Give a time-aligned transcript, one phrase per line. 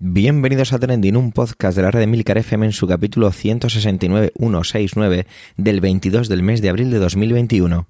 [0.00, 5.26] Bienvenidos a Trending, un podcast de la red de Milcar FM en su capítulo 169.169
[5.56, 7.86] del 22 del mes de abril de 2021.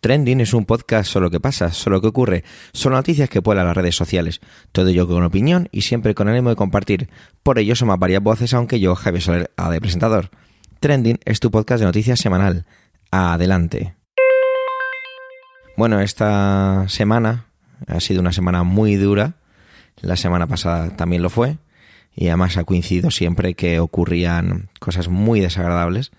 [0.00, 2.42] Trending es un podcast solo que pasa, solo que ocurre,
[2.72, 4.40] son noticias que vuelan las redes sociales.
[4.72, 7.08] Todo ello con opinión y siempre con ánimo de compartir.
[7.44, 10.30] Por ello somos varias voces, aunque yo, Javier Soler, a de presentador.
[10.80, 12.66] Trending es tu podcast de noticias semanal.
[13.10, 13.94] Adelante.
[15.76, 17.46] Bueno, esta semana
[17.86, 19.34] ha sido una semana muy dura.
[20.00, 21.58] La semana pasada también lo fue.
[22.14, 26.12] Y además ha coincidido siempre que ocurrían cosas muy desagradables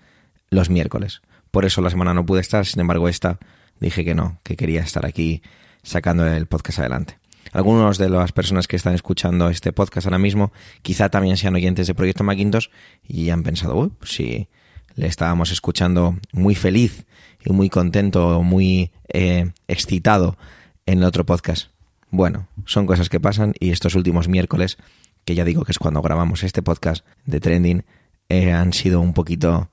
[0.50, 1.22] los miércoles.
[1.50, 3.38] Por eso la semana no pude estar, sin embargo esta
[3.80, 5.42] dije que no, que quería estar aquí
[5.82, 7.18] sacando el podcast adelante.
[7.56, 10.52] Algunos de las personas que están escuchando este podcast ahora mismo
[10.82, 12.66] quizá también sean oyentes de Proyecto Macintosh
[13.08, 14.46] y han pensado, uy, si
[14.94, 17.06] le estábamos escuchando muy feliz
[17.42, 20.36] y muy contento, muy eh, excitado
[20.84, 21.70] en el otro podcast.
[22.10, 24.76] Bueno, son cosas que pasan y estos últimos miércoles,
[25.24, 27.86] que ya digo que es cuando grabamos este podcast de Trending,
[28.28, 29.70] eh, han sido un poquito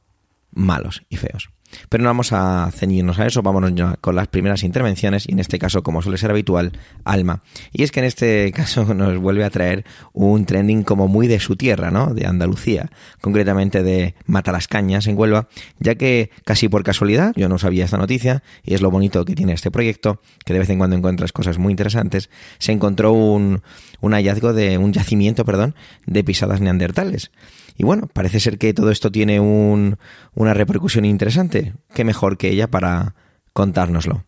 [0.53, 1.50] malos y feos.
[1.89, 5.39] Pero no vamos a ceñirnos a eso, vámonos ya con las primeras intervenciones y en
[5.39, 7.41] este caso, como suele ser habitual, Alma.
[7.71, 11.39] Y es que en este caso nos vuelve a traer un trending como muy de
[11.39, 12.13] su tierra, ¿no?
[12.13, 12.89] De Andalucía,
[13.21, 15.47] concretamente de Matalascañas en Huelva,
[15.79, 19.35] ya que casi por casualidad, yo no sabía esta noticia y es lo bonito que
[19.35, 22.29] tiene este proyecto, que de vez en cuando encuentras cosas muy interesantes,
[22.59, 23.61] se encontró un,
[24.01, 27.31] un hallazgo de un yacimiento, perdón, de pisadas neandertales.
[27.77, 29.97] Y bueno, parece ser que todo esto tiene un,
[30.35, 31.73] una repercusión interesante.
[31.93, 33.16] Qué mejor que ella para
[33.53, 34.23] contárnoslo.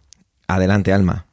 [0.47, 1.27] Adelante, Alma.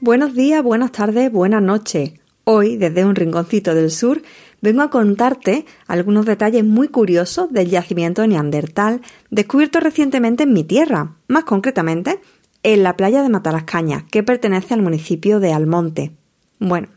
[0.00, 2.14] Buenos días, buenas tardes, buenas noches.
[2.44, 4.20] Hoy, desde un rinconcito del sur,
[4.60, 11.14] vengo a contarte algunos detalles muy curiosos del yacimiento neandertal descubierto recientemente en mi tierra,
[11.28, 12.20] más concretamente
[12.62, 16.12] en la playa de Matalascañas, que pertenece al municipio de Almonte.
[16.58, 16.88] Bueno,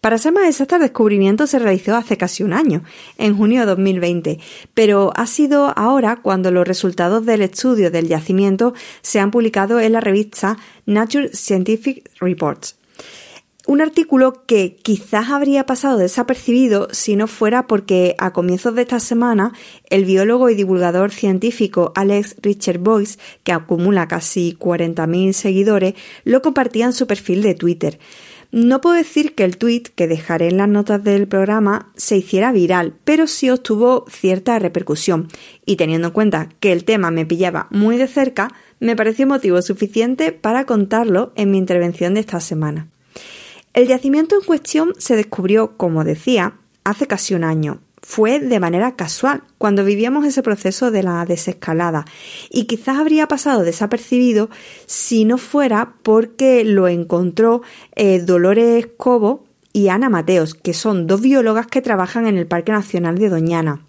[0.00, 2.82] para ser más exacta, el descubrimiento se realizó hace casi un año,
[3.18, 4.38] en junio de 2020,
[4.72, 8.72] pero ha sido ahora cuando los resultados del estudio del yacimiento
[9.02, 12.79] se han publicado en la revista Nature Scientific Reports.
[13.70, 18.98] Un artículo que quizás habría pasado desapercibido si no fuera porque a comienzos de esta
[18.98, 19.52] semana
[19.90, 25.94] el biólogo y divulgador científico Alex Richard Boyce, que acumula casi 40.000 seguidores,
[26.24, 28.00] lo compartía en su perfil de Twitter.
[28.50, 32.50] No puedo decir que el tweet que dejaré en las notas del programa se hiciera
[32.50, 35.28] viral, pero sí obtuvo cierta repercusión.
[35.64, 39.62] Y teniendo en cuenta que el tema me pillaba muy de cerca, me pareció motivo
[39.62, 42.88] suficiente para contarlo en mi intervención de esta semana.
[43.72, 47.80] El yacimiento en cuestión se descubrió, como decía, hace casi un año.
[48.02, 52.04] Fue de manera casual, cuando vivíamos ese proceso de la desescalada,
[52.50, 54.50] y quizás habría pasado desapercibido
[54.86, 57.62] si no fuera porque lo encontró
[57.94, 62.72] eh, Dolores Cobo y Ana Mateos, que son dos biólogas que trabajan en el Parque
[62.72, 63.84] Nacional de Doñana.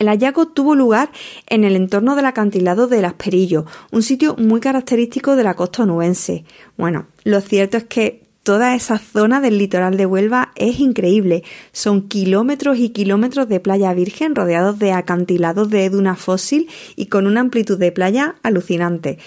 [0.00, 1.10] El hallazgo tuvo lugar
[1.46, 5.84] en el entorno del acantilado de Las Perillos, un sitio muy característico de la costa
[5.84, 6.44] onubense.
[6.76, 11.42] Bueno, lo cierto es que Toda esa zona del litoral de Huelva es increíble.
[11.72, 17.26] Son kilómetros y kilómetros de playa virgen rodeados de acantilados de duna fósil y con
[17.26, 19.18] una amplitud de playa alucinante.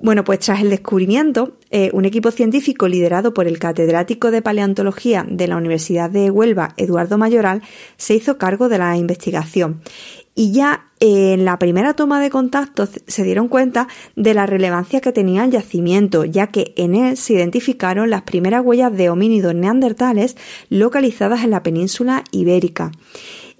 [0.00, 5.26] Bueno, pues tras el descubrimiento, eh, un equipo científico liderado por el catedrático de paleontología
[5.28, 7.62] de la Universidad de Huelva, Eduardo Mayoral,
[7.96, 9.82] se hizo cargo de la investigación
[10.34, 15.12] y ya en la primera toma de contacto se dieron cuenta de la relevancia que
[15.12, 20.36] tenía el yacimiento, ya que en él se identificaron las primeras huellas de homínidos neandertales
[20.68, 22.92] localizadas en la península ibérica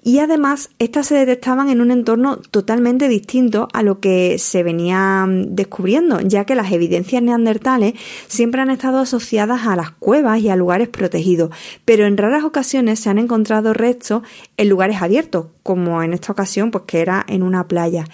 [0.03, 5.25] y además estas se detectaban en un entorno totalmente distinto a lo que se venía
[5.25, 7.93] mm, descubriendo, ya que las evidencias neandertales
[8.27, 11.51] siempre han estado asociadas a las cuevas y a lugares protegidos,
[11.85, 14.23] pero en raras ocasiones se han encontrado restos
[14.57, 18.05] en lugares abiertos, como en esta ocasión, pues que era en una playa.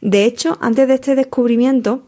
[0.00, 2.07] De hecho, antes de este descubrimiento,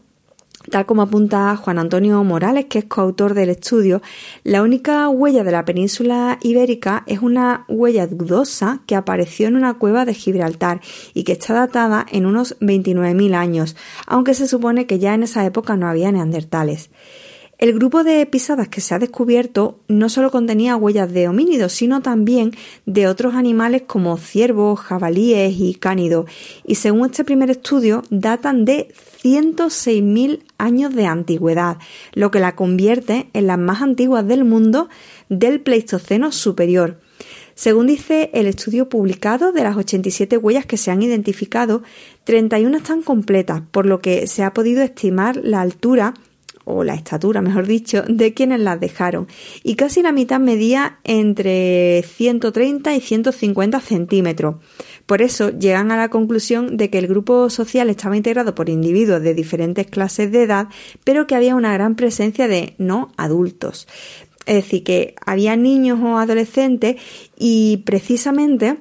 [0.69, 4.01] Tal como apunta Juan Antonio Morales, que es coautor del estudio,
[4.43, 9.73] la única huella de la península ibérica es una huella dudosa que apareció en una
[9.75, 10.81] cueva de Gibraltar
[11.13, 13.75] y que está datada en unos 29.000 años,
[14.05, 16.91] aunque se supone que ya en esa época no había neandertales.
[17.61, 22.01] El grupo de pisadas que se ha descubierto no solo contenía huellas de homínidos, sino
[22.01, 22.55] también
[22.87, 26.25] de otros animales como ciervos, jabalíes y cánidos.
[26.65, 28.91] Y según este primer estudio, datan de
[29.23, 31.77] 106.000 años de antigüedad,
[32.13, 34.89] lo que la convierte en las más antiguas del mundo
[35.29, 36.99] del Pleistoceno superior.
[37.53, 41.83] Según dice el estudio publicado, de las 87 huellas que se han identificado,
[42.23, 46.13] 31 están completas, por lo que se ha podido estimar la altura
[46.71, 49.27] o la estatura, mejor dicho, de quienes las dejaron,
[49.63, 54.55] y casi la mitad medía entre 130 y 150 centímetros.
[55.05, 59.21] Por eso llegan a la conclusión de que el grupo social estaba integrado por individuos
[59.21, 60.67] de diferentes clases de edad,
[61.03, 63.87] pero que había una gran presencia de no adultos.
[64.45, 66.95] Es decir, que había niños o adolescentes
[67.37, 68.77] y precisamente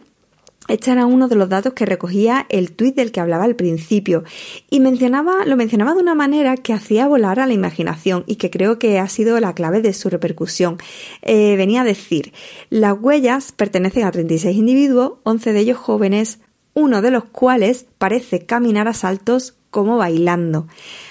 [0.70, 4.24] este era uno de los datos que recogía el tuit del que hablaba al principio
[4.70, 8.50] y mencionaba, lo mencionaba de una manera que hacía volar a la imaginación y que
[8.50, 10.78] creo que ha sido la clave de su repercusión.
[11.22, 12.32] Eh, venía a decir,
[12.70, 16.40] las huellas pertenecen a 36 individuos, 11 de ellos jóvenes,
[16.74, 20.66] uno de los cuales parece caminar a saltos como bailando.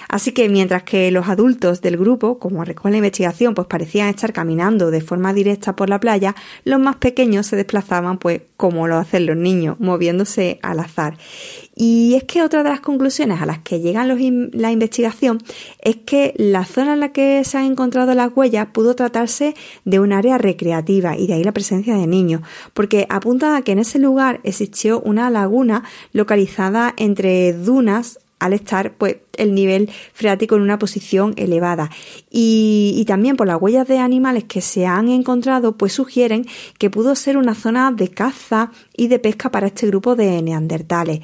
[0.10, 4.34] Así que mientras que los adultos del grupo, como recoge la investigación, pues parecían estar
[4.34, 6.36] caminando de forma directa por la playa,
[6.66, 11.18] los más pequeños se desplazaban pues como lo hacen los niños, moviéndose al azar.
[11.76, 15.38] Y es que otra de las conclusiones a las que llega la investigación
[15.80, 19.56] es que la zona en la que se han encontrado las huellas pudo tratarse
[19.86, 22.42] de un área recreativa y de ahí la presencia de niños,
[22.74, 28.94] porque apunta a que en ese lugar existió una laguna localizada entre dunas al estar
[28.94, 31.90] pues el nivel freático en una posición elevada
[32.30, 36.46] y, también por las huellas de animales que se han encontrado pues sugieren
[36.78, 41.22] que pudo ser una zona de caza y de pesca para este grupo de neandertales.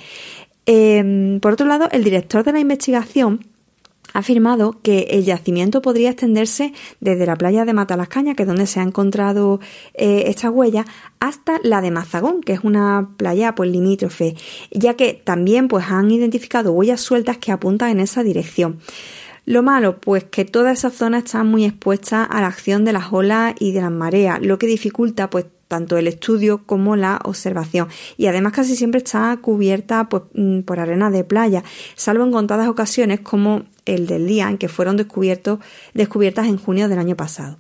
[0.65, 3.45] Em, por otro lado, el director de la investigación
[4.15, 8.65] ha afirmado que el yacimiento podría extenderse desde la playa de Matalascaña, que es donde
[8.65, 9.59] se ha encontrado
[9.93, 10.85] eh, esta huella,
[11.19, 14.35] hasta la de Mazagón, que es una playa pues limítrofe,
[14.71, 18.79] ya que también pues han identificado huellas sueltas que apuntan en esa dirección.
[19.43, 23.11] Lo malo, pues que toda esa zona está muy expuesta a la acción de las
[23.11, 27.87] olas y de las mareas, lo que dificulta pues tanto el estudio como la observación.
[28.17, 31.63] Y además casi siempre está cubierta pues, mm, por arena de playa,
[31.95, 35.59] salvo en contadas ocasiones como el del día en que fueron descubiertos,
[35.93, 37.57] descubiertas en junio del año pasado.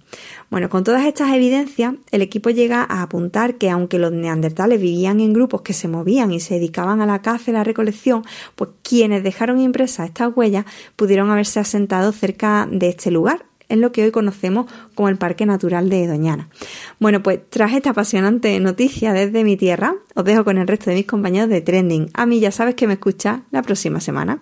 [0.49, 5.19] Bueno, con todas estas evidencias, el equipo llega a apuntar que aunque los neandertales vivían
[5.19, 8.23] en grupos que se movían y se dedicaban a la caza y la recolección,
[8.55, 10.65] pues quienes dejaron impresas estas huellas
[10.95, 15.45] pudieron haberse asentado cerca de este lugar, en lo que hoy conocemos como el Parque
[15.45, 16.49] Natural de Doñana.
[16.99, 20.97] Bueno, pues tras esta apasionante noticia desde mi tierra, os dejo con el resto de
[20.97, 22.09] mis compañeros de Trending.
[22.13, 24.41] A mí ya sabes que me escucha la próxima semana.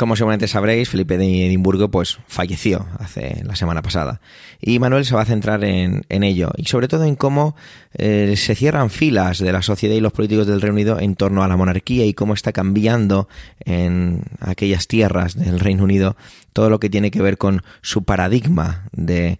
[0.00, 4.22] Como seguramente sabréis, Felipe de Edimburgo pues falleció hace la semana pasada.
[4.58, 7.54] Y Manuel se va a centrar en, ello y sobre todo en cómo
[7.92, 11.42] eh, se cierran filas de la sociedad y los políticos del Reino Unido en torno
[11.42, 13.28] a la monarquía y cómo está cambiando
[13.66, 16.16] en aquellas tierras del Reino Unido
[16.54, 19.38] todo lo que tiene que ver con su paradigma de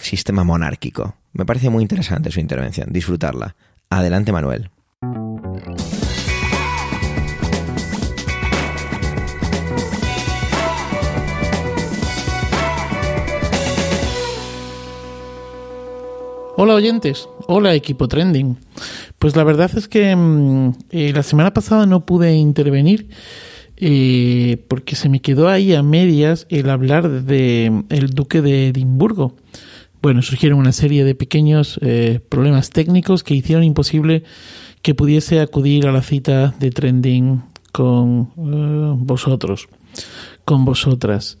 [0.00, 1.16] sistema monárquico.
[1.34, 3.56] Me parece muy interesante su intervención, disfrutarla.
[3.90, 4.70] Adelante Manuel.
[16.58, 18.56] Hola oyentes, hola equipo trending.
[19.18, 23.08] Pues la verdad es que mm, eh, la semana pasada no pude intervenir
[23.76, 28.68] eh, porque se me quedó ahí a medias el hablar de mm, el duque de
[28.68, 29.36] Edimburgo.
[30.00, 34.22] Bueno, surgieron una serie de pequeños eh, problemas técnicos que hicieron imposible
[34.80, 38.30] que pudiese acudir a la cita de trending con
[39.04, 39.68] vosotros,
[40.46, 41.36] con vosotras.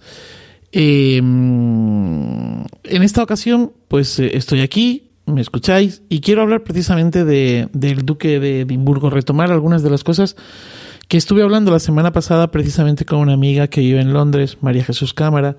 [0.72, 8.06] Mm, en esta ocasión, pues estoy aquí me escucháis y quiero hablar precisamente de, del
[8.06, 10.36] duque de Edimburgo, retomar algunas de las cosas
[11.08, 14.84] que estuve hablando la semana pasada precisamente con una amiga que vive en Londres, María
[14.84, 15.56] Jesús Cámara.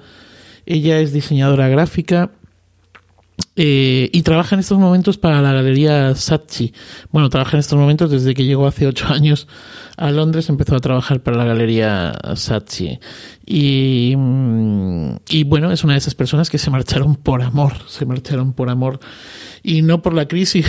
[0.66, 2.32] Ella es diseñadora gráfica
[3.56, 6.74] eh, y trabaja en estos momentos para la galería Saatchi.
[7.12, 9.48] Bueno, trabaja en estos momentos desde que llegó hace ocho años
[9.98, 13.00] a Londres, empezó a trabajar para la galería Saatchi.
[13.46, 18.06] Y, mm, y bueno, es una de esas personas que se marcharon por amor, se
[18.06, 19.00] marcharon por amor
[19.64, 20.66] y no por la crisis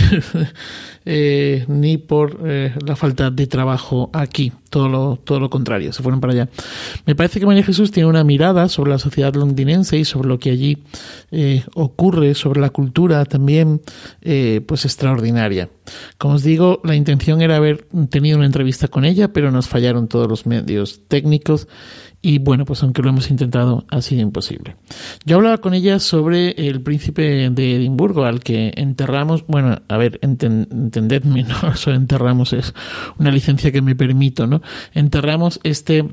[1.05, 6.01] eh, ni por eh, la falta de trabajo aquí, todo lo, todo lo contrario, se
[6.03, 6.49] fueron para allá.
[7.05, 10.39] Me parece que María Jesús tiene una mirada sobre la sociedad londinense y sobre lo
[10.39, 10.77] que allí
[11.31, 13.81] eh, ocurre, sobre la cultura también,
[14.65, 15.69] pues extraordinaria.
[16.17, 20.07] Como os digo, la intención era haber tenido una entrevista con ella, pero nos fallaron
[20.07, 21.67] todos los medios técnicos
[22.21, 24.75] y bueno, pues aunque lo hemos intentado, ha sido imposible.
[25.25, 30.19] Yo hablaba con ella sobre el príncipe de Edimburgo, al que enterramos, bueno, a ver,
[30.21, 32.73] entendedme, no, eso enterramos es
[33.17, 34.61] una licencia que me permito, ¿no?
[34.93, 36.05] Enterramos este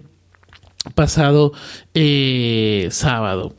[0.95, 1.53] pasado
[1.95, 3.55] eh, sábado.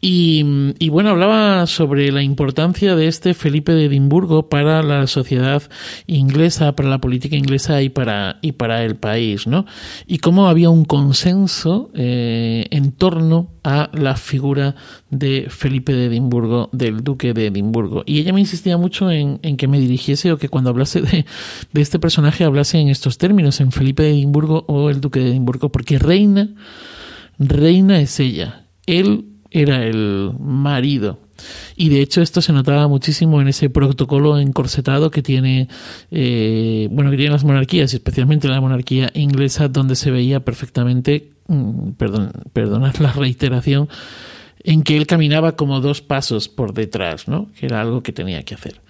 [0.00, 0.42] Y,
[0.90, 5.62] bueno, hablaba sobre la importancia de este Felipe de Edimburgo para la sociedad
[6.06, 9.64] inglesa, para la política inglesa y para, y para el país, ¿no?
[10.06, 14.74] Y cómo había un consenso eh, en torno a la figura
[15.08, 18.02] de Felipe de Edimburgo, del duque de Edimburgo.
[18.04, 21.24] Y ella me insistía mucho en, que me dirigiese o que cuando hablase de,
[21.72, 25.30] de este personaje hablase en estos términos, en Felipe de Edimburgo o el duque de
[25.30, 26.50] Edimburgo, porque reina,
[27.38, 28.66] reina es ella.
[28.86, 31.20] Él era el marido.
[31.76, 35.68] Y de hecho esto se notaba muchísimo en ese protocolo encorsetado que tiene,
[36.10, 41.90] eh, bueno, que las monarquías, y especialmente la monarquía inglesa, donde se veía perfectamente, mm,
[41.92, 43.88] perdón, perdonad la reiteración,
[44.62, 47.48] en que él caminaba como dos pasos por detrás, ¿no?
[47.58, 48.80] Que era algo que tenía que hacer.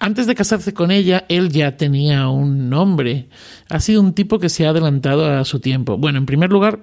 [0.00, 3.28] Antes de casarse con ella, él ya tenía un nombre.
[3.68, 5.96] Ha sido un tipo que se ha adelantado a su tiempo.
[5.96, 6.80] Bueno, en primer lugar,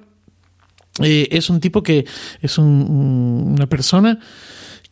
[1.01, 2.05] eh, es un tipo que
[2.41, 4.19] es una persona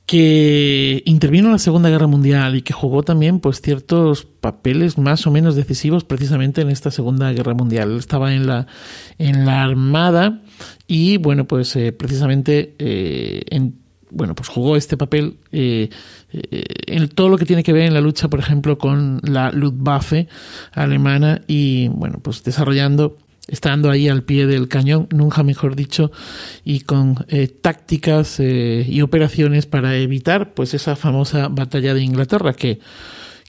[0.06, 5.26] que intervino en la Segunda Guerra Mundial y que jugó también pues ciertos papeles más
[5.28, 7.98] o menos decisivos precisamente en esta Segunda Guerra Mundial.
[7.98, 8.68] Estaba en la
[9.18, 10.42] en la Armada
[10.88, 13.76] y bueno pues eh, precisamente eh, en,
[14.12, 18.28] bueno pues jugó este papel en todo lo que tiene que ver en la lucha
[18.28, 20.28] por ejemplo con la Luftwaffe
[20.74, 23.18] alemana y bueno pues desarrollando
[23.48, 26.12] estando ahí al pie del cañón, nunca mejor dicho,
[26.64, 32.54] y con eh, tácticas eh, y operaciones para evitar pues esa famosa batalla de Inglaterra
[32.54, 32.80] que,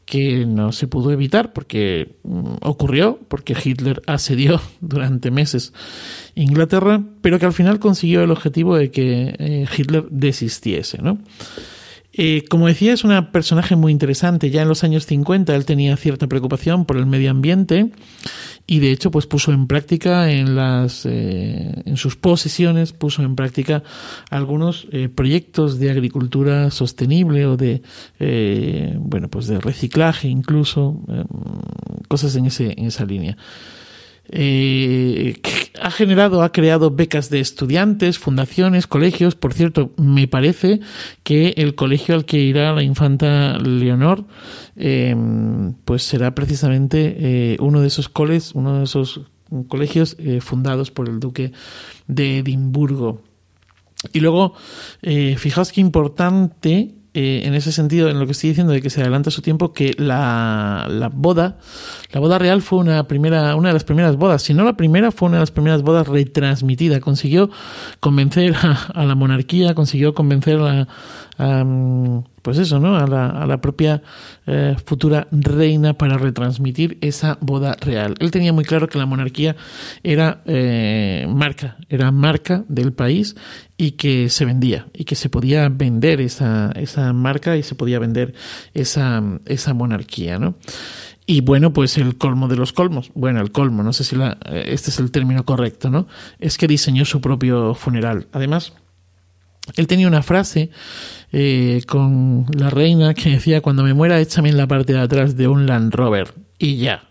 [0.05, 5.73] que no se pudo evitar porque mm, ocurrió, porque Hitler asedió durante meses
[6.35, 11.19] Inglaterra, pero que al final consiguió el objetivo de que eh, Hitler desistiese, ¿no?
[12.49, 14.51] Como decía, es un personaje muy interesante.
[14.51, 17.91] Ya en los años 50 él tenía cierta preocupación por el medio ambiente
[18.67, 23.37] y de hecho pues puso en práctica en las eh, en sus posesiones puso en
[23.37, 23.83] práctica
[24.31, 27.83] algunos eh, proyectos de agricultura sostenible o de
[28.19, 31.01] eh, bueno pues de reciclaje incluso
[32.09, 33.37] cosas en ese en esa línea
[34.31, 35.41] eh,
[35.81, 39.35] ha generado, ha creado becas de estudiantes, fundaciones, colegios.
[39.35, 40.81] Por cierto, me parece
[41.23, 44.25] que el colegio al que irá la infanta Leonor,
[44.77, 49.23] em, pues será precisamente eh, uno de esos coles, uno de esos
[49.69, 51.53] colegios eh, fundados por el duque
[52.07, 53.23] de Edimburgo.
[54.13, 54.55] Y luego,
[55.03, 59.01] fijaos qué importante eh, en ese sentido, en lo que estoy diciendo de que se
[59.01, 61.59] adelanta su tiempo, que la, la, boda,
[62.13, 65.13] la boda real fue una primera, una de las primeras bodas, si no la primera,
[65.13, 66.99] fue una de las primeras bodas retransmitida.
[66.99, 67.51] Consiguió
[68.01, 68.57] convencer
[68.95, 70.89] a, la monarquía, consiguió convencer a,
[71.37, 72.97] pues eso, ¿no?
[72.97, 74.03] A la, a la propia
[74.47, 78.15] eh, futura reina para retransmitir esa boda real.
[78.19, 79.57] Él tenía muy claro que la monarquía
[80.03, 83.35] era eh, marca, era marca del país
[83.77, 87.99] y que se vendía y que se podía vender esa, esa marca y se podía
[87.99, 88.35] vender
[88.75, 90.57] esa, esa monarquía, ¿no?
[91.27, 94.65] Y bueno, pues el colmo de los colmos, bueno, el colmo, no sé si eh,
[94.67, 96.07] este es el término correcto, ¿no?
[96.39, 98.29] Es que diseñó su propio funeral.
[98.33, 98.75] Además,
[99.77, 100.71] él tenía una frase
[101.33, 105.37] eh, con la reina que decía, cuando me muera, échame en la parte de atrás
[105.37, 106.35] de un Land Rover.
[106.59, 107.03] Y ya.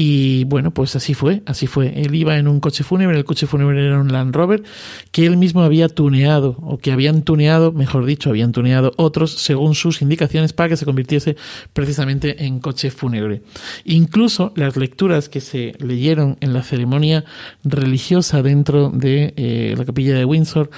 [0.00, 2.00] Y bueno, pues así fue, así fue.
[2.00, 4.62] Él iba en un coche fúnebre, el coche fúnebre era un Land Rover
[5.10, 9.74] que él mismo había tuneado, o que habían tuneado, mejor dicho, habían tuneado otros según
[9.74, 11.34] sus indicaciones para que se convirtiese
[11.72, 13.42] precisamente en coche fúnebre.
[13.84, 17.24] Incluso las lecturas que se leyeron en la ceremonia
[17.64, 20.70] religiosa dentro de eh, la capilla de Windsor,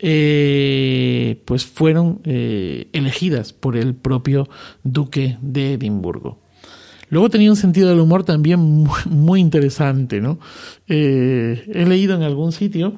[0.00, 4.48] eh, pues fueron eh, elegidas por el propio
[4.82, 6.42] duque de Edimburgo.
[7.08, 8.60] Luego tenía un sentido del humor también
[9.10, 10.38] muy, interesante, ¿no?
[10.88, 12.94] Eh, he leído en algún sitio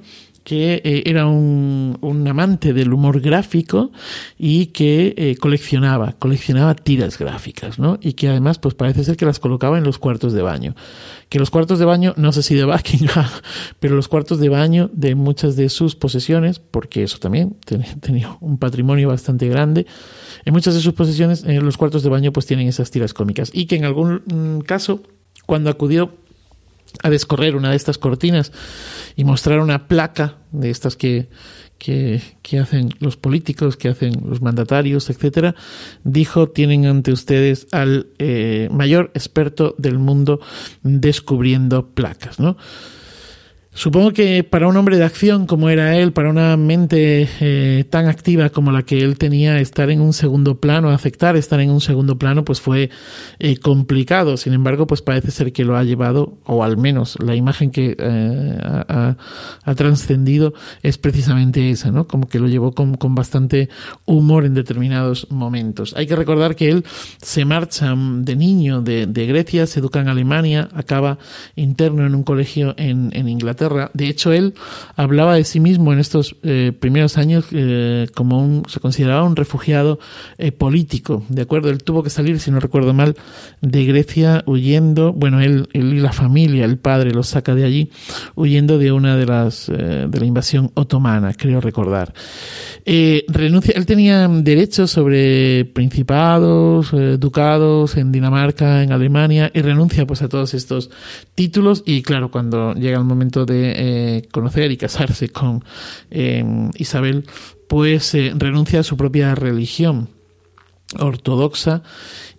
[0.47, 3.91] que eh, era un, un, amante del humor gráfico
[4.39, 7.99] y que eh, coleccionaba, coleccionaba tiras gráficas, ¿no?
[8.01, 10.77] Y que además, pues parece ser que las colocaba en los cuartos de baño.
[11.31, 13.27] Que los cuartos de baño, no sé si de Buckingham,
[13.81, 17.57] pero los cuartos de baño de muchas de sus posesiones, porque eso también
[18.01, 19.85] tenía un patrimonio bastante grande,
[20.45, 23.51] en muchas de sus posesiones, en los cuartos de baño, pues tienen esas tiras cómicas.
[23.53, 25.03] Y que en algún mm, caso,
[25.45, 26.13] cuando acudió
[27.03, 28.53] a descorrer una de estas cortinas
[29.17, 31.29] y mostrar una placa de estas que,
[31.79, 32.21] que,
[32.61, 35.55] hacen los políticos, que hacen los mandatarios, etcétera,
[36.05, 40.41] dijo tienen ante ustedes al eh, mayor experto del mundo
[40.83, 42.57] descubriendo placas, ¿no?
[43.77, 48.07] Supongo que para un hombre de acción como era él, para una mente eh, tan
[48.07, 51.83] activa como la que él tenía, estar en un segundo plano, aceptar estar en un
[51.83, 52.89] segundo plano, pues fue
[53.39, 54.39] eh, complicado.
[54.39, 57.95] Sin embargo, pues parece ser que lo ha llevado, o al menos la imagen que
[57.99, 59.15] eh, ha,
[59.75, 62.07] trascendido es precisamente esa, ¿no?
[62.07, 63.69] Como que lo llevó con, con, bastante
[64.07, 65.93] humor en determinados momentos.
[65.99, 66.83] Hay que recordar que él
[67.21, 71.19] se marcha de niño de, de Grecia, se educa en Alemania, acaba
[71.57, 74.55] interno en un colegio en, en Inglaterra de hecho, él
[74.97, 79.37] hablaba de sí mismo en estos eh, primeros años eh, como un, se consideraba un
[79.37, 79.99] refugiado
[80.39, 81.71] eh, político, ¿de acuerdo?
[81.71, 83.17] Él tuvo que salir, si no recuerdo mal,
[83.61, 87.91] de Grecia huyendo, bueno, él, y la familia, el padre los saca de allí,
[88.35, 92.13] huyendo de una de las, de la invasión otomana, creo recordar.
[93.29, 100.29] renuncia, él tenía derechos sobre principados, ducados en Dinamarca, en Alemania, y renuncia pues a
[100.29, 100.91] todos estos
[101.35, 105.65] títulos y claro, cuando llega el momento de eh, conocer y casarse con
[106.11, 107.25] em, Isabel,
[107.69, 110.09] pues eh, renuncia a su propia religión
[110.99, 111.83] ortodoxa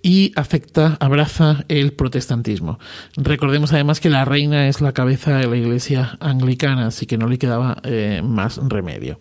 [0.02, 2.80] y afecta, abraza el protestantismo.
[3.18, 7.28] Recordemos además que la reina es la cabeza de la iglesia anglicana, así que no
[7.28, 9.20] le quedaba eh, más remedio.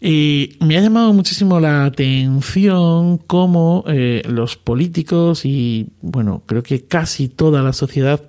[0.00, 3.84] Y me ha llamado muchísimo la atención cómo
[4.24, 8.26] los políticos y, bueno, creo que casi toda la sociedad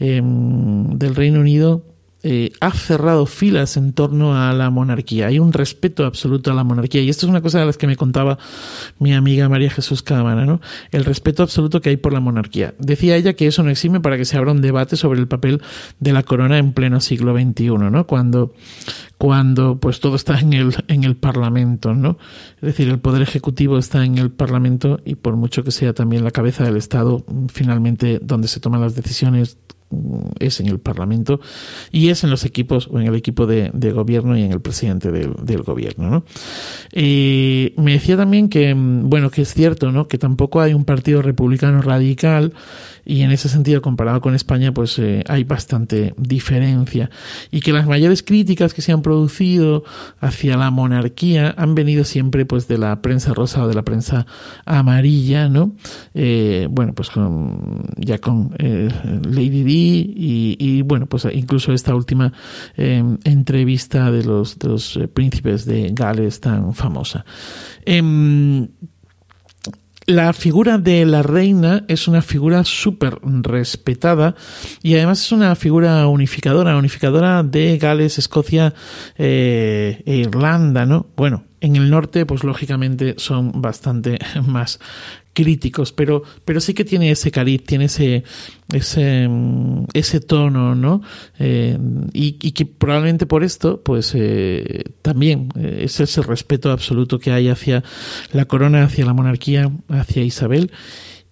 [0.00, 1.93] em, del Reino Unido
[2.26, 5.26] eh, ha cerrado filas en torno a la monarquía.
[5.26, 7.02] Hay un respeto absoluto a la monarquía.
[7.02, 8.38] Y esto es una cosa de las que me contaba
[8.98, 10.62] mi amiga María Jesús Cámara, ¿no?
[10.90, 12.72] El respeto absoluto que hay por la monarquía.
[12.78, 15.60] Decía ella que eso no exime para que se abra un debate sobre el papel
[16.00, 18.06] de la corona en pleno siglo XXI, ¿no?
[18.06, 18.54] Cuando,
[19.18, 22.16] cuando pues todo está en el, en el Parlamento, ¿no?
[22.56, 26.24] Es decir, el poder ejecutivo está en el Parlamento y por mucho que sea también
[26.24, 29.58] la cabeza del Estado, finalmente donde se toman las decisiones
[30.38, 31.40] es en el Parlamento
[31.90, 35.10] y es en los equipos o en el equipo de, gobierno y en el presidente
[35.10, 36.10] del, gobierno.
[36.10, 36.24] ¿no?
[36.94, 40.08] me decía también que, bueno, que es cierto, ¿no?
[40.08, 42.52] que tampoco hay un partido republicano radical
[43.04, 47.10] y en ese sentido comparado con España pues eh, hay bastante diferencia.
[47.50, 49.84] Y que las mayores críticas que se han producido
[50.20, 54.26] hacia la monarquía han venido siempre pues de la prensa rosa o de la prensa
[54.64, 55.74] amarilla no
[56.14, 58.88] eh, bueno pues con, ya con eh,
[59.24, 60.14] Lady Di
[60.58, 62.32] y, bueno pues incluso esta última
[62.76, 67.24] entrevista de los, de los príncipes de Gales tan famosa.
[67.84, 68.68] Em,
[70.06, 74.34] la figura de la reina es una figura súper respetada
[74.82, 78.74] y además es una figura unificadora, unificadora de Gales, Escocia
[79.16, 81.06] eh, e Irlanda, ¿no?
[81.16, 84.80] Bueno, en el norte, pues lógicamente son bastante más
[85.34, 88.24] críticos, pero, pero sí que tiene ese cariz, tiene ese,
[88.72, 91.02] ese, mm, ese tono, ¿no?
[91.38, 91.76] Eh,
[92.14, 97.32] y, y, que probablemente por esto, pues eh, también eh, es ese respeto absoluto que
[97.32, 97.82] hay hacia
[98.32, 100.70] la corona, hacia la monarquía, hacia Isabel.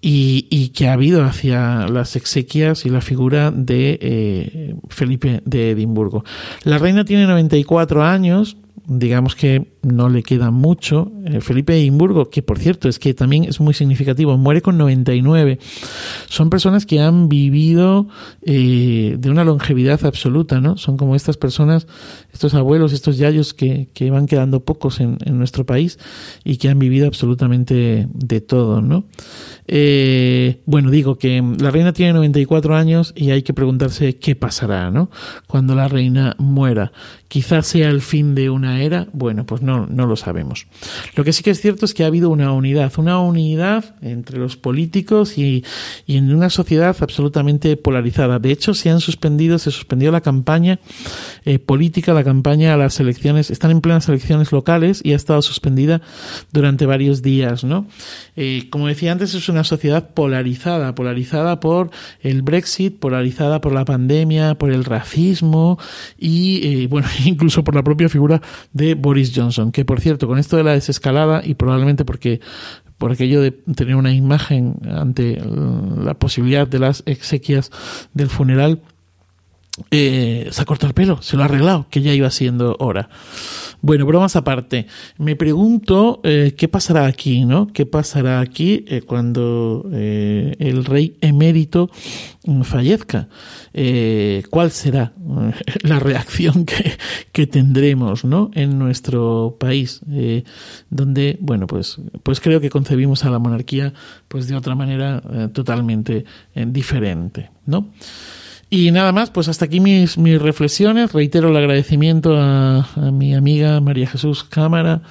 [0.05, 5.71] Y, y, que ha habido hacia las exequias y la figura de eh, Felipe de
[5.71, 6.25] Edimburgo.
[6.65, 11.12] La reina tiene 94 años, digamos que no le queda mucho.
[11.25, 15.59] Eh, Felipe Edimburgo, que por cierto es que también es muy significativo, muere con 99.
[16.29, 18.09] Son personas que han vivido
[18.42, 20.77] eh, de una longevidad absoluta, ¿no?
[20.77, 21.87] Son como estas personas,
[22.33, 25.99] estos abuelos, estos yayos que, que van quedando pocos en, nuestro país
[26.45, 29.07] y que han vivido absolutamente de todo, ¿no?
[29.66, 34.90] Eh, bueno, digo que la reina tiene 94 años y hay que preguntarse qué pasará,
[34.90, 35.11] ¿no?
[35.47, 36.92] Cuando la reina muera.
[37.29, 39.09] Quizás sea el fin de una era.
[39.12, 40.67] Bueno, pues no no, lo sabemos.
[41.15, 44.39] Lo que sí que es cierto es que ha habido una unidad, una unidad entre
[44.39, 45.65] los políticos y,
[46.07, 48.39] y en una sociedad absolutamente polarizada.
[48.39, 50.79] De hecho, se han suspendido, se suspendió la campaña
[51.45, 55.43] eh, política, la campaña a las elecciones, están en plenas elecciones locales y ha estado
[55.43, 56.01] suspendida
[56.53, 57.87] durante varios días, ¿no?
[58.37, 63.85] Eh, como decía antes, es una sociedad polarizada, polarizada por el Brexit, polarizada por la
[63.85, 65.79] pandemia, por el racismo
[66.19, 68.41] y, eh, bueno, incluso por la propia figura
[68.73, 72.40] de Boris Johnson, que por cierto, con esto de la desescalada y probablemente porque
[72.98, 77.70] por aquello de tener una imagen ante la posibilidad de las exequias
[78.14, 78.81] del funeral,
[79.91, 83.09] eh, se ha cortado el pelo, se lo ha arreglado, que ya iba siendo hora.
[83.81, 87.69] Bueno, bromas aparte, me pregunto eh, qué pasará aquí, ¿no?
[87.73, 91.91] ¿Qué pasará aquí eh, cuando el rey emérito
[92.65, 93.29] fallezca?
[94.51, 95.15] ¿Cuál será
[95.83, 96.93] la reacción que,
[97.33, 98.51] que tendremos, ¿no?
[98.53, 100.03] En nuestro país,
[100.91, 103.95] donde, bueno, pues, pues creo que concebimos a la monarquía,
[104.29, 105.23] pues de otra manera
[105.55, 107.89] totalmente diferente, ¿no?
[108.75, 111.13] Y nada más, pues hasta aquí mis, mis reflexiones.
[111.13, 115.03] Reitero el agradecimiento a, mi amiga María Jesús Cámara,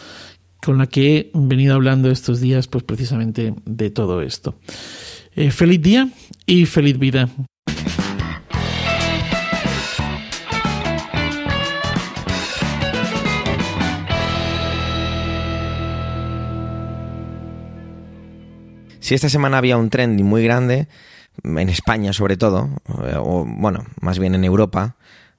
[0.66, 4.56] con la que he venido hablando estos días, pues precisamente de todo esto.
[5.36, 6.10] Eh, feliz día
[6.48, 7.30] y feliz vida.
[19.00, 20.88] Si esta semana había un trending muy grande,
[21.44, 24.96] en España sobre todo, o bueno, más bien en Europa,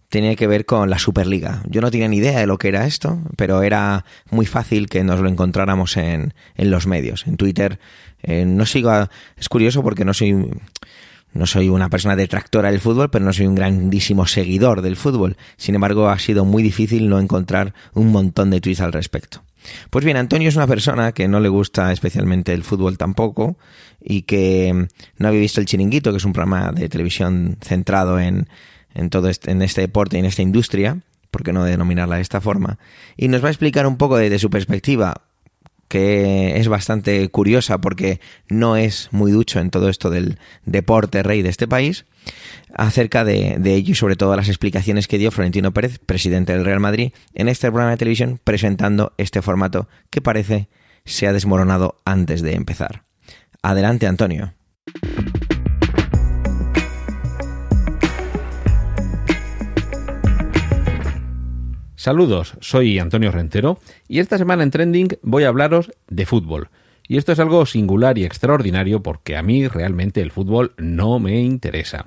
[0.09, 1.63] tenía que ver con la Superliga.
[1.69, 5.05] Yo no tenía ni idea de lo que era esto, pero era muy fácil que
[5.05, 7.27] nos lo encontráramos en, en los medios.
[7.27, 7.81] En Twitter
[8.23, 10.51] eh, no sigo a, es curioso porque no soy
[11.35, 15.37] no soy una persona detractora del fútbol, pero no soy un grandísimo seguidor del fútbol.
[15.57, 19.43] Sin embargo, ha sido muy difícil no encontrar un montón de tweets al respecto.
[19.91, 23.57] Pues bien, Antonio es una persona que no le gusta especialmente el fútbol tampoco
[24.01, 28.49] y que no había visto el chiringuito, que es un programa de televisión centrado en,
[28.95, 30.99] en todo este, en este deporte y en esta industria,
[31.31, 32.79] por qué no denominarla de esta forma,
[33.17, 35.23] y nos va a explicar un poco desde su perspectiva
[35.93, 41.43] que es bastante curiosa porque no es muy ducho en todo esto del deporte rey
[41.43, 42.07] de este país,
[42.75, 46.81] acerca de, ello y sobre todo las explicaciones que dio Florentino Pérez, presidente del Real
[46.81, 50.71] Madrid, en este programa de televisión presentando este formato que parece
[51.05, 53.05] se ha desmoronado antes de empezar.
[53.61, 54.55] Adelante, Antonio.
[62.03, 66.69] Saludos, soy Antonio Rentero y esta semana en Trending voy a hablaros de fútbol.
[67.07, 71.41] Y esto es algo singular y extraordinario porque a mí realmente el fútbol no me
[71.43, 72.07] interesa.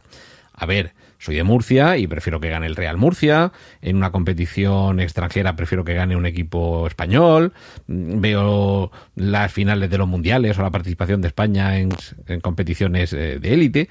[0.52, 3.54] A ver, soy de Murcia y prefiero que gane el Real Murcia.
[3.82, 7.54] En una competición extranjera prefiero que gane un equipo español.
[7.88, 11.92] Veo las finales de los mundiales o la participación de España en,
[12.42, 13.88] competiciones de élite.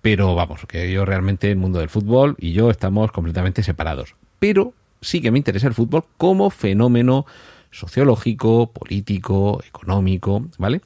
[0.00, 4.14] Pero vamos, que yo realmente el mundo del fútbol y yo estamos completamente separados.
[4.38, 7.26] Pero sí que me interesa el fútbol como fenómeno
[7.70, 10.80] sociológico, político, económico, ¿vale?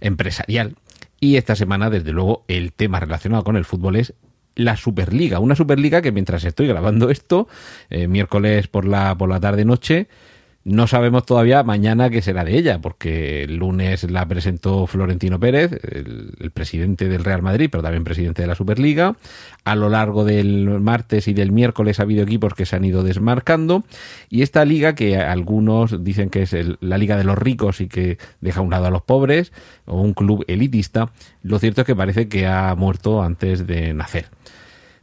[0.00, 0.76] Empresarial.
[1.20, 4.14] Y esta semana, desde luego, el tema relacionado con el fútbol es
[4.54, 5.38] la Superliga.
[5.38, 7.48] Una Superliga que mientras estoy grabando esto,
[7.90, 10.08] eh, miércoles por la, por la tarde-noche,
[10.66, 15.70] no sabemos todavía mañana qué será de ella, porque el lunes la presentó Florentino Pérez,
[15.70, 19.14] el, presidente del Real Madrid, pero también presidente de la Superliga.
[19.62, 23.04] A lo largo del martes y del miércoles ha habido equipos que se han ido
[23.04, 23.84] desmarcando.
[24.28, 28.18] Y esta liga, que algunos dicen que es la liga de los ricos y que
[28.40, 29.52] deja a un lado a los pobres,
[29.84, 31.12] o un club elitista,
[31.44, 34.26] lo cierto es que parece que ha muerto antes de nacer.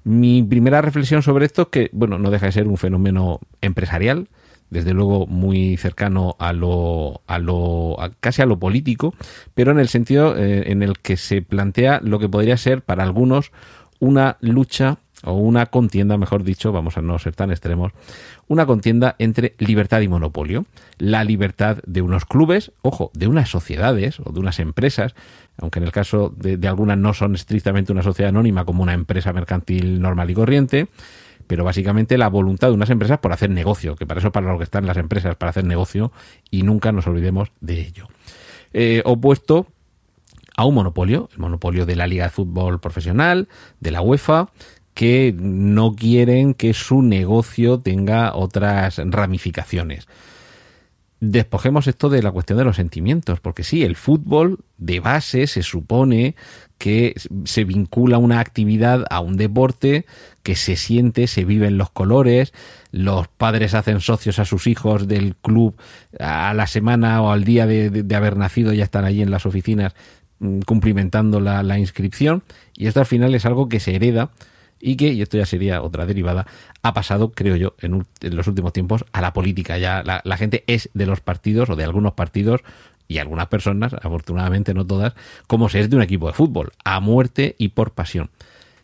[0.04, 4.28] Mi primera reflexión sobre esto es que, bueno, no deja de ser un fenómeno empresarial,
[4.74, 9.14] desde luego muy cercano a lo, a lo casi a lo político,
[9.54, 13.04] pero en el sentido eh, en el que se plantea lo que podría ser para
[13.04, 13.52] algunos
[14.00, 17.94] una lucha o una contienda, mejor dicho, vamos a no ser tan extremos,
[18.48, 20.66] una contienda entre libertad y monopolio.
[20.98, 25.16] La libertad de unos clubes, ojo, de unas sociedades o de unas empresas,
[25.58, 28.94] aunque en el caso de, de algunas no son estrictamente una sociedad anónima como una
[28.94, 30.88] empresa mercantil normal y corriente,
[31.48, 34.58] pero básicamente la voluntad de unas empresas por hacer negocio, que para eso para lo
[34.58, 36.12] que están las empresas, para hacer negocio,
[36.50, 38.08] y nunca nos olvidemos de ello.
[38.74, 39.68] Eh, opuesto
[40.56, 43.48] a un monopolio, el monopolio de la Liga de Fútbol Profesional,
[43.80, 44.50] de la UEFA,
[44.94, 50.08] que no quieren que su negocio tenga otras ramificaciones.
[51.30, 55.64] Despojemos esto de la cuestión de los sentimientos, porque sí, el fútbol de base se
[55.64, 56.36] supone
[56.78, 60.06] que se vincula una actividad a un deporte
[60.44, 62.52] que se siente, se vive en los colores,
[62.92, 65.76] los padres hacen socios a sus hijos del club
[66.20, 69.96] a la semana o al día de, haber nacido, ya están allí en las oficinas
[70.40, 72.44] mm, cumplimentando la, la inscripción,
[72.76, 74.32] y esto al final es algo que se hereda
[74.86, 76.46] y que, y esto ya sería otra derivada,
[76.82, 79.78] ha pasado, creo yo, en, los últimos tiempos a la política.
[79.78, 82.62] Ya la, gente es de los partidos o de algunos partidos
[83.08, 85.14] y algunas personas, afortunadamente no todas,
[85.48, 88.30] como se es de un equipo de fútbol, a muerte y por pasión.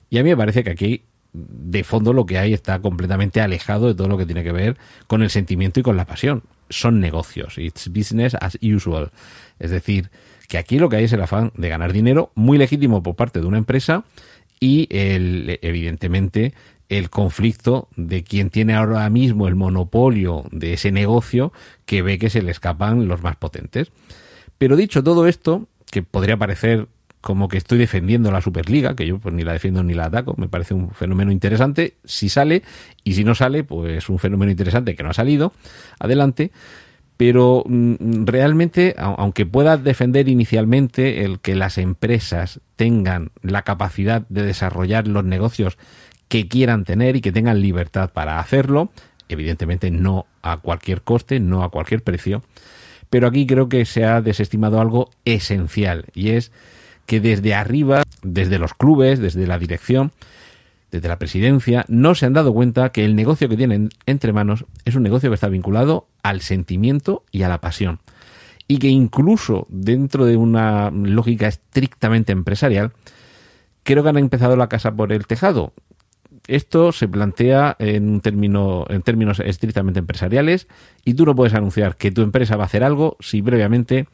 [0.09, 3.87] Y a mí me parece que aquí de fondo lo que hay está completamente alejado
[3.87, 6.43] de todo lo que tiene que ver con el sentimiento y con la pasión.
[6.69, 9.11] Son negocios, it's business as usual.
[9.59, 10.09] Es decir,
[10.47, 13.41] que aquí lo que hay es el afán de ganar dinero, muy legítimo por parte
[13.41, 14.05] de una empresa,
[14.59, 16.53] y el, evidentemente
[16.89, 21.53] el conflicto de quien tiene ahora mismo el monopolio de ese negocio
[21.85, 23.91] que ve que se le escapan los más potentes.
[24.57, 26.87] Pero dicho todo esto, que podría parecer
[27.21, 30.35] como que estoy defendiendo la Superliga, que yo pues ni la defiendo ni la ataco,
[30.37, 32.63] me parece un fenómeno interesante, si sale,
[33.03, 35.53] y si no sale, pues un fenómeno interesante que no ha salido,
[35.99, 36.51] adelante,
[37.19, 44.43] pero mm, realmente, aunque pueda defender inicialmente el que las empresas tengan la capacidad de
[44.43, 45.77] desarrollar los negocios
[46.29, 48.89] que quieran tener y que tengan libertad para hacerlo,
[49.27, 52.41] evidentemente no a cualquier coste, no a cualquier precio,
[53.09, 56.53] pero aquí creo que se ha desestimado algo esencial y es
[57.05, 60.13] que desde arriba, desde los clubes, desde la dirección,
[60.91, 64.65] desde la presidencia, no se han dado cuenta que el negocio que tienen entre manos
[64.85, 67.99] es un negocio que está vinculado al sentimiento y a la pasión.
[68.67, 72.91] Y que incluso dentro de una lógica estrictamente empresarial,
[73.83, 75.73] creo que han empezado la casa por el tejado.
[76.47, 80.67] Esto se plantea en, término, en términos estrictamente empresariales
[81.05, 84.07] y tú no puedes anunciar que tu empresa va a hacer algo si previamente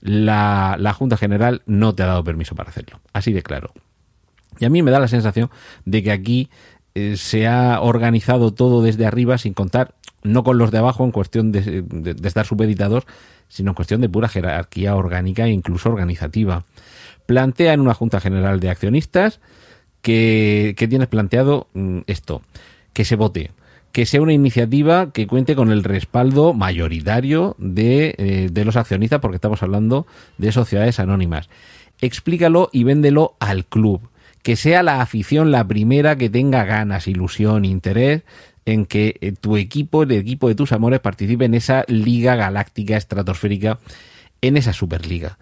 [0.00, 3.00] la, la Junta General no te ha dado permiso para hacerlo.
[3.12, 3.72] Así de claro.
[4.58, 5.50] Y a mí me da la sensación
[5.84, 6.50] de que aquí
[6.94, 11.10] eh, se ha organizado todo desde arriba sin contar, no con los de abajo en
[11.10, 11.84] cuestión de,
[12.24, 13.06] estar subeditados,
[13.48, 16.64] sino en cuestión de pura jerarquía orgánica e incluso organizativa.
[17.26, 19.40] Plantea en una Junta General de Accionistas
[20.02, 22.42] que, tienes planteado mm, esto,
[22.92, 23.52] que se vote,
[23.92, 29.20] que sea una iniciativa que cuente con el respaldo mayoritario de, eh, de los accionistas,
[29.20, 31.48] porque estamos hablando de sociedades anónimas.
[32.00, 34.11] Explícalo y véndelo al club
[34.42, 38.22] que sea la afición la primera que tenga ganas, ilusión, interés
[38.64, 42.96] en que eh, tu equipo, el equipo de tus amores, participe en esa liga galáctica
[42.96, 43.78] estratosférica,
[44.40, 45.38] en esa Superliga.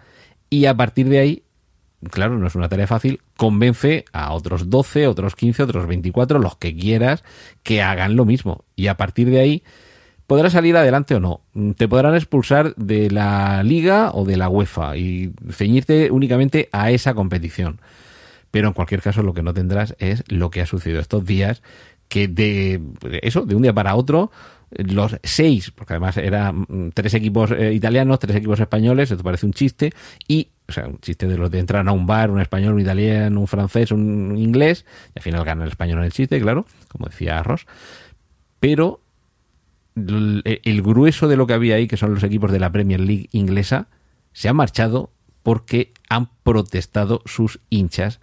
[0.49, 1.43] Y a partir de ahí,
[2.09, 6.57] claro, no es una tarea fácil, convence a otros 12, otros 15, otros 24, los
[6.57, 7.23] que quieras,
[7.63, 8.65] que hagan lo mismo.
[8.75, 9.63] Y a partir de ahí,
[10.27, 11.41] podrás salir adelante o no.
[11.77, 17.13] Te podrán expulsar de la liga o de la UEFA y ceñirte únicamente a esa
[17.13, 17.79] competición
[18.51, 21.63] pero en cualquier caso lo que no tendrás es lo que ha sucedido estos días,
[22.07, 22.81] que de
[23.23, 24.31] eso, de un día para otro,
[24.71, 29.45] los seis, porque además eran mm, tres equipos eh, italianos, tres equipos españoles, esto parece
[29.45, 29.91] un chiste,
[30.27, 32.81] y, o sea, un chiste de los de entrar a un bar, un español, un
[32.81, 36.65] italiano, un francés, un inglés, y al final gana el español en el chiste, claro,
[36.87, 37.65] como decía Ross,
[38.59, 39.01] pero
[39.95, 43.27] el grueso de lo que había ahí, que son los equipos de la Premier League
[43.31, 43.87] inglesa,
[44.31, 45.11] se ha marchado
[45.43, 48.19] porque han protestado sus hinchas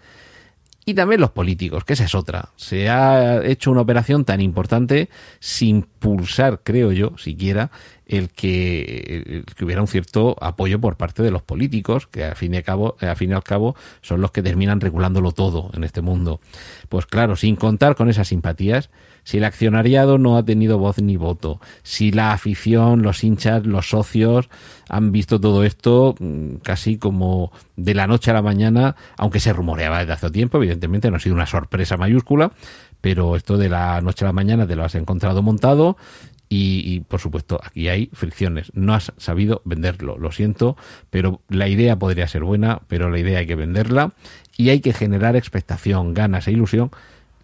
[0.88, 2.48] y también los políticos, que esa es otra.
[2.56, 7.70] Se ha hecho una operación tan importante sin pulsar, creo yo, siquiera,
[8.06, 12.54] el que, que hubiera un cierto apoyo por parte de los políticos, que al fin
[12.54, 15.84] y al cabo, al fin y al cabo son los que terminan regulándolo todo en
[15.84, 16.40] este mundo.
[16.88, 18.88] Pues claro, sin contar con esas simpatías,
[19.28, 23.90] si el accionariado no ha tenido voz ni voto, si la afición, los hinchas, los
[23.90, 24.48] socios
[24.88, 29.52] han visto todo esto mm, casi como de la noche a la mañana, aunque se
[29.52, 32.52] rumoreaba desde hace tiempo, evidentemente no ha sido una sorpresa mayúscula,
[33.02, 35.98] pero esto de la noche a la mañana te lo has encontrado montado
[36.48, 38.72] y, por supuesto aquí hay fricciones.
[38.72, 40.78] No has sabido venderlo, lo siento,
[41.10, 44.12] pero la idea podría ser buena, pero la idea hay que venderla
[44.56, 46.90] y hay que generar expectación, ganas e ilusión,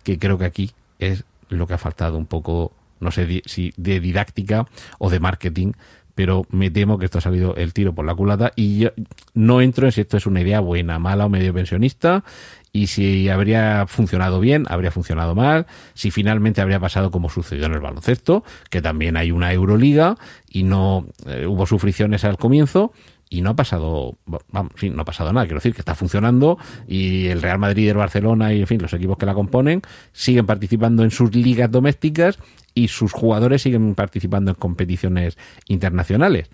[0.02, 1.24] que creo que aquí es
[1.58, 4.66] lo que ha faltado un poco, no sé si de didáctica
[4.98, 5.72] o de marketing,
[6.14, 8.90] pero me temo que esto ha salido el tiro por la culata y yo
[9.34, 12.24] no entro en si esto es una idea buena, mala o medio pensionista
[12.72, 17.72] y si habría funcionado bien, habría funcionado mal, si finalmente habría pasado como sucedió en
[17.72, 20.16] el baloncesto, que también hay una Euroliga
[20.48, 22.92] y no eh, hubo sufriciones al comienzo,
[23.28, 26.58] y no ha pasado, vamos, fin, no ha pasado nada, quiero decir que está funcionando
[26.86, 29.82] y el Real Madrid el Barcelona y en fin, los equipos que la componen
[30.12, 32.38] siguen participando en sus ligas domésticas
[32.74, 36.50] y sus jugadores siguen participando en competiciones internacionales.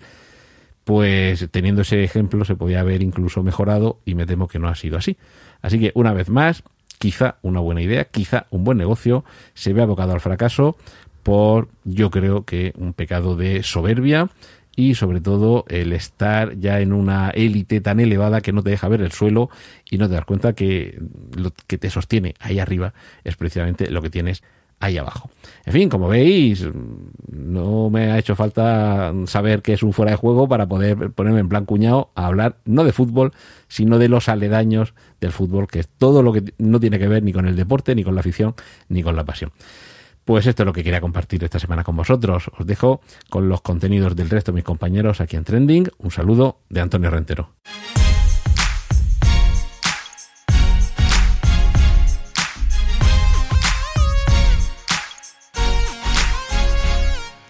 [0.83, 4.75] Pues teniendo ese ejemplo se podía haber incluso mejorado y me temo que no ha
[4.75, 5.17] sido así.
[5.61, 6.63] Así que una vez más,
[6.97, 10.77] quizá una buena idea, quizá un buen negocio se ve abocado al fracaso
[11.23, 14.29] por, yo creo que un pecado de soberbia
[14.75, 18.87] y sobre todo el estar ya en una élite tan elevada que no te deja
[18.87, 19.49] ver el suelo
[19.89, 20.99] y no te das cuenta que
[21.35, 24.43] lo que te sostiene ahí arriba es precisamente lo que tienes
[24.81, 25.29] ahí abajo.
[25.65, 26.67] En fin, como veis,
[27.31, 31.39] no me ha hecho falta saber qué es un fuera de juego para poder ponerme
[31.39, 33.31] en plan cuñado a hablar no de fútbol,
[33.67, 37.23] sino de los aledaños del fútbol, que es todo lo que no tiene que ver
[37.23, 38.55] ni con el deporte, ni con la afición,
[38.89, 39.51] ni con la pasión.
[40.31, 42.49] Pues esto es lo que quería compartir esta semana con vosotros.
[42.57, 45.89] Os dejo con los contenidos del resto de mis compañeros aquí en Trending.
[45.97, 47.49] Un saludo de Antonio Rentero.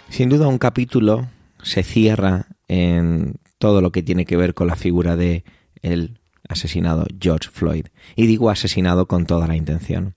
[0.10, 1.30] Sin duda un capítulo
[1.62, 5.44] se cierra en todo lo que tiene que ver con la figura de
[5.84, 7.86] el asesinado George Floyd.
[8.16, 10.16] Y digo asesinado con toda la intención.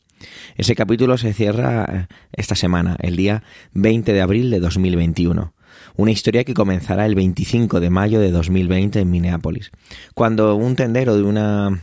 [0.56, 5.54] Ese capítulo se cierra eh, esta semana, el día 20 de abril de 2021.
[5.96, 9.70] Una historia que comenzará el 25 de mayo de 2020 en Minneapolis,
[10.14, 11.80] cuando un tendero de una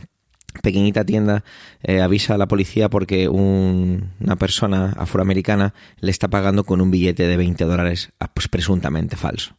[0.60, 1.44] pequeñita tienda
[1.82, 7.26] eh, avisa a la policía porque una persona afroamericana le está pagando con un billete
[7.26, 9.56] de 20 dólares ah, pues, presuntamente falso.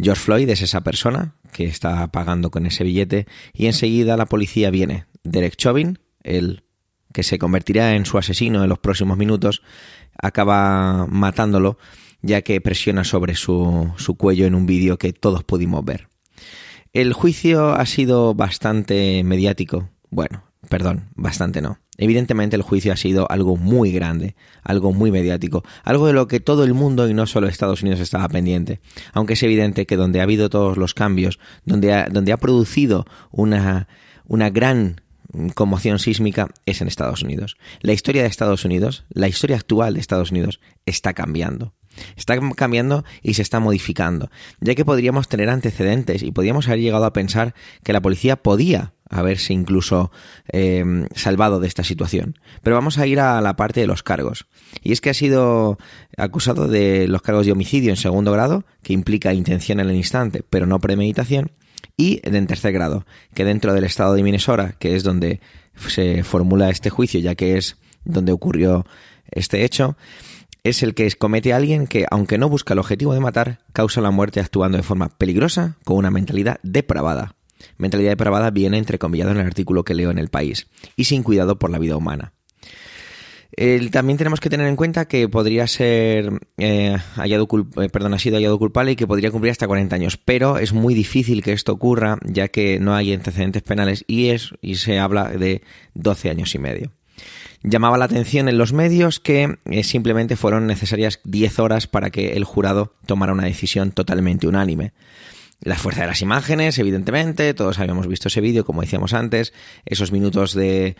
[0.00, 4.70] George Floyd es esa persona que está pagando con ese billete y enseguida la policía
[4.70, 5.06] viene.
[5.24, 6.62] Derek Chauvin, el
[7.18, 9.60] que se convertirá en su asesino en los próximos minutos,
[10.16, 11.76] acaba matándolo
[12.22, 16.06] ya que presiona sobre su, su cuello en un vídeo que todos pudimos ver.
[16.92, 19.88] El juicio ha sido bastante mediático.
[20.10, 21.80] Bueno, perdón, bastante no.
[21.96, 26.38] Evidentemente el juicio ha sido algo muy grande, algo muy mediático, algo de lo que
[26.38, 28.80] todo el mundo y no solo Estados Unidos estaba pendiente.
[29.12, 33.06] Aunque es evidente que donde ha habido todos los cambios, donde ha, donde ha producido
[33.32, 33.88] una,
[34.28, 35.00] una gran
[35.54, 37.56] conmoción sísmica es en Estados Unidos.
[37.80, 41.74] La historia de Estados Unidos, la historia actual de Estados Unidos está cambiando.
[42.16, 47.04] Está cambiando y se está modificando, ya que podríamos tener antecedentes y podríamos haber llegado
[47.04, 50.12] a pensar que la policía podía haberse incluso
[50.52, 52.38] eh, salvado de esta situación.
[52.62, 54.46] Pero vamos a ir a la parte de los cargos.
[54.82, 55.78] Y es que ha sido
[56.16, 60.44] acusado de los cargos de homicidio en segundo grado, que implica intención en el instante,
[60.48, 61.52] pero no premeditación,
[61.98, 65.40] y en tercer grado, que dentro del estado de Minnesota, que es donde
[65.88, 68.86] se formula este juicio, ya que es donde ocurrió
[69.30, 69.96] este hecho,
[70.62, 74.00] es el que comete a alguien que, aunque no busca el objetivo de matar, causa
[74.00, 77.34] la muerte actuando de forma peligrosa con una mentalidad depravada.
[77.76, 81.58] Mentalidad depravada viene entrecomillado en el artículo que leo en el país, y sin cuidado
[81.58, 82.32] por la vida humana
[83.90, 87.48] también tenemos que tener en cuenta que podría ser eh, hallado
[87.80, 90.72] eh, perdón, ha sido hallado culpable y que podría cumplir hasta 40 años, pero es
[90.72, 94.98] muy difícil que esto ocurra ya que no hay antecedentes penales y es y se
[95.00, 95.62] habla de
[95.94, 96.92] 12 años y medio.
[97.64, 102.34] Llamaba la atención en los medios que eh, simplemente fueron necesarias 10 horas para que
[102.34, 104.92] el jurado tomara una decisión totalmente unánime.
[105.60, 109.52] La fuerza de las imágenes, evidentemente, todos habíamos visto ese vídeo, como decíamos antes,
[109.86, 110.96] esos minutos de,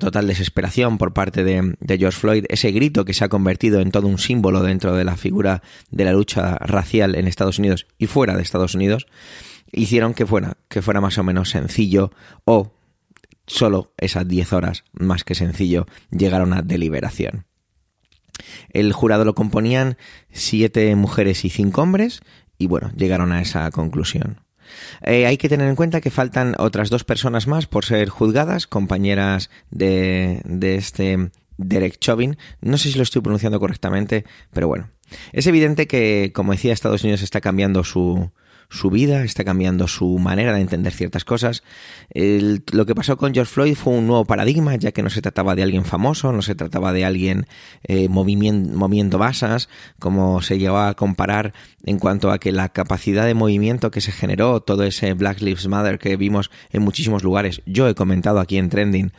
[0.00, 3.92] total desesperación por parte de, de, George Floyd, ese grito que se ha convertido en
[3.92, 5.62] todo un símbolo dentro de la figura
[5.92, 9.06] de la lucha racial en Estados Unidos y fuera de Estados Unidos,
[9.70, 12.10] hicieron que fuera, que fuera más o menos sencillo
[12.44, 12.72] o
[13.46, 17.46] solo esas 10 horas más que sencillo llegar a una deliberación.
[18.70, 19.96] El jurado lo componían
[20.30, 22.20] siete mujeres y cinco hombres,
[22.62, 24.40] y bueno, llegaron a esa conclusión.
[25.02, 28.66] Eh, hay que tener en cuenta que faltan otras dos personas más por ser juzgadas,
[28.68, 32.38] compañeras de, de este Derek Chauvin.
[32.60, 34.90] No sé si lo estoy pronunciando correctamente, pero bueno.
[35.32, 38.30] Es evidente que, como decía, Estados Unidos está cambiando su,
[38.72, 41.62] su vida, está cambiando su manera de entender ciertas cosas.
[42.14, 45.54] lo que pasó con George Floyd fue un nuevo paradigma, ya que no se trataba
[45.54, 47.46] de alguien famoso, no se trataba de alguien
[47.84, 51.52] eh, moviendo, basas, como se llegó a comparar
[51.84, 55.68] en cuanto a que la capacidad de movimiento que se generó, todo ese Black Lives
[55.68, 59.12] Matter que vimos en muchísimos lugares, yo he comentado aquí en Trending,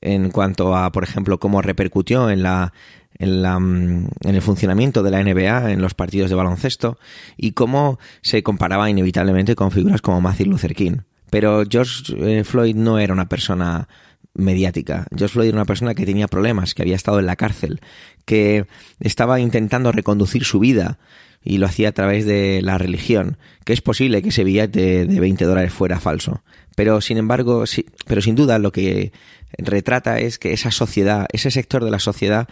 [0.00, 2.72] en cuanto a, por ejemplo, cómo repercutió en la
[3.20, 6.98] en, la, mm, en el funcionamiento de la NBA en los partidos de baloncesto
[7.36, 10.98] y cómo se comparaba inevitablemente con figuras como Matthew Luther King.
[11.30, 13.88] Pero George eh, Floyd no era una persona
[14.34, 15.06] mediática.
[15.14, 17.80] George Floyd era una persona que tenía problemas, que había estado en la cárcel,
[18.24, 18.66] que
[19.00, 20.98] estaba intentando reconducir su vida
[21.42, 25.20] y lo hacía a través de la religión, que es posible que ese billete de
[25.20, 26.42] 20 dólares fuera falso.
[26.76, 29.12] Pero sin embargo, sí, pero sin duda lo que
[29.58, 32.48] retrata es que esa sociedad, ese sector de la sociedad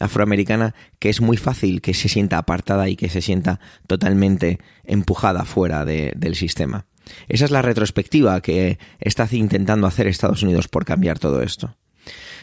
[0.00, 5.44] afroamericana que es muy fácil que se sienta apartada y que se sienta totalmente empujada
[5.44, 6.86] fuera de, del sistema.
[7.28, 11.76] Esa es la retrospectiva que está intentando hacer Estados Unidos por cambiar todo esto.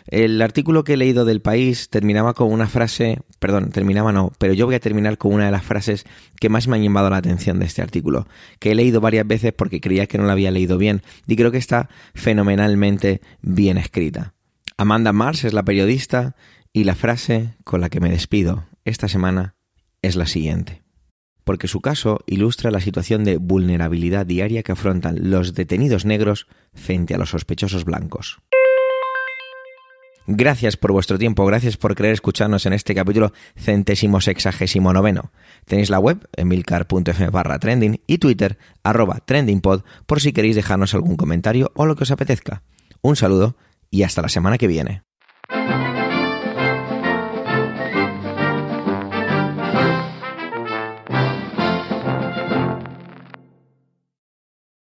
[0.08, 4.54] El artículo que he leído del país terminaba con una frase, perdón, terminaba no, pero
[4.54, 6.06] yo voy a terminar con una de las frases
[6.40, 8.28] que más me han llamado la atención de este artículo,
[8.60, 11.52] que he leído varias veces porque creía que no la había leído bien y creo
[11.52, 14.34] que está fenomenalmente bien escrita.
[14.78, 16.36] Amanda Mars es la periodista
[16.74, 19.56] y la frase con la que me despido esta semana
[20.02, 20.82] es la siguiente
[21.50, 26.46] porque su caso ilustra la situación de vulnerabilidad diaria que afrontan los detenidos negros
[26.76, 28.38] frente a los sospechosos blancos.
[30.32, 35.32] Gracias por vuestro tiempo, gracias por querer escucharnos en este capítulo centésimo sexagésimo noveno.
[35.66, 41.16] Tenéis la web emilcar.fm barra trending y Twitter arroba trendingpod por si queréis dejarnos algún
[41.16, 42.62] comentario o lo que os apetezca.
[43.02, 43.58] Un saludo
[43.90, 45.02] y hasta la semana que viene.